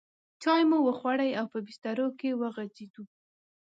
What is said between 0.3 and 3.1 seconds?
چای مو وخوړې او په بسترو کې وغځېدو.